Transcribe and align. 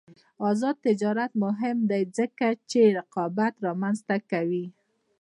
آزاد 0.49 0.75
تجارت 0.87 1.31
مهم 1.43 1.77
دی 1.89 2.03
ځکه 2.17 2.47
چې 2.71 2.81
رقابت 2.97 3.53
رامنځته 3.65 4.15
کوي. 4.31 4.65